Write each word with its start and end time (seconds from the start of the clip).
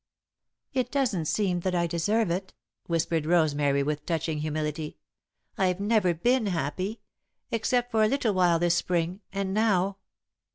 "It 0.73 0.89
doesn't 0.89 1.25
seem 1.25 1.59
that 1.59 1.75
I 1.75 1.85
deserve 1.85 2.31
it," 2.31 2.55
whispered 2.87 3.27
Rosemary, 3.27 3.83
with 3.83 4.03
touching 4.07 4.39
humility. 4.39 4.97
"I've 5.59 5.79
never 5.79 6.15
been 6.15 6.47
happy, 6.47 7.01
except 7.51 7.91
for 7.91 8.01
a 8.01 8.07
little 8.07 8.33
while 8.33 8.57
this 8.57 8.73
Spring, 8.73 9.21
and 9.31 9.53
now 9.53 9.97